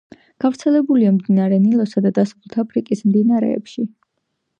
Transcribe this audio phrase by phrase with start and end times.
[0.43, 3.85] გავრცელებულია მდინარე ნილოსსა და დასავლეთ აფრიკის მდინარეებში.